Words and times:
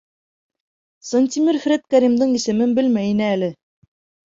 Сынтимер 1.09 1.59
Фред-Кәримдең 1.67 2.33
исемен 2.41 2.75
белмәй 2.81 3.15
ине 3.15 3.31
әле. 3.37 3.55